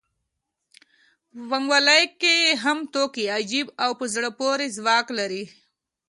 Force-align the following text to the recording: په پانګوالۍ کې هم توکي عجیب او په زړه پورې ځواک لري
په 1.31 1.41
پانګوالۍ 1.49 2.03
کې 2.21 2.35
هم 2.63 2.77
توکي 2.93 3.25
عجیب 3.37 3.67
او 3.83 3.91
په 3.99 4.05
زړه 4.13 4.29
پورې 4.39 4.73
ځواک 4.77 5.07
لري 5.19 5.43